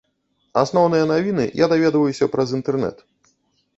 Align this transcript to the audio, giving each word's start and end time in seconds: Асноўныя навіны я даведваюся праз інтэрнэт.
Асноўныя 0.61 1.07
навіны 1.11 1.45
я 1.63 1.69
даведваюся 1.75 2.31
праз 2.37 2.57
інтэрнэт. 2.59 2.97